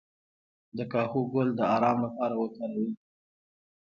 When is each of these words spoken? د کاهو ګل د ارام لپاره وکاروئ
د 0.77 0.79
کاهو 0.91 1.21
ګل 1.33 1.49
د 1.59 1.61
ارام 1.75 1.97
لپاره 2.05 2.33
وکاروئ 2.41 2.89